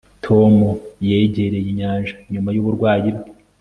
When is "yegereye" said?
1.07-1.67